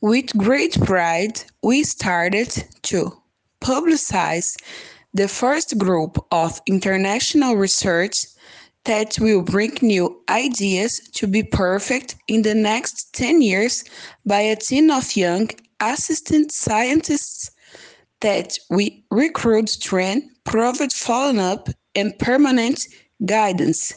With 0.00 0.36
great 0.36 0.80
pride, 0.82 1.42
we 1.60 1.82
started 1.82 2.50
to 2.82 3.20
publicize 3.60 4.54
the 5.12 5.26
first 5.26 5.76
group 5.76 6.24
of 6.30 6.60
international 6.66 7.56
research 7.56 8.14
that 8.84 9.18
will 9.18 9.42
bring 9.42 9.76
new 9.82 10.22
ideas 10.28 11.00
to 11.14 11.26
be 11.26 11.42
perfect 11.42 12.14
in 12.28 12.42
the 12.42 12.54
next 12.54 13.12
10 13.14 13.42
years 13.42 13.84
by 14.24 14.38
a 14.38 14.54
team 14.54 14.88
of 14.92 15.16
young 15.16 15.50
assistant 15.80 16.52
scientists 16.52 17.50
that 18.20 18.56
we 18.70 19.04
recruit, 19.10 19.78
train, 19.80 20.30
provide 20.44 20.92
follow-up, 20.92 21.70
and 21.96 22.16
permanent 22.20 22.80
guidance. 23.26 23.94